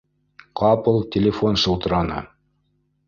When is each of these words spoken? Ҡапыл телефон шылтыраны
Ҡапыл 0.61 0.97
телефон 1.17 1.59
шылтыраны 1.65 2.19